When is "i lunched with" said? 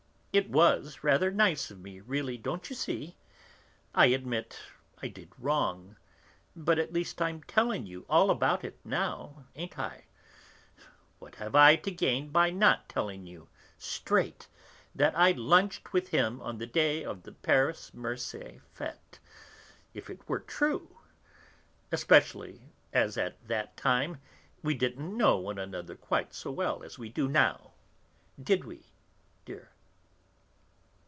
15.17-16.07